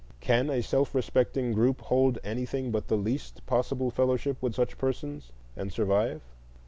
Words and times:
can 0.19 0.49
a 0.49 0.63
self 0.63 0.95
respecting 0.95 1.51
group 1.53 1.79
hold 1.81 2.17
anything 2.23 2.71
but 2.71 2.87
the 2.87 2.97
least 2.97 3.45
possible 3.45 3.91
fellowship 3.91 4.41
with 4.41 4.55
such 4.55 4.75
persons 4.79 5.31
and 5.55 5.71
survive? 5.71 6.21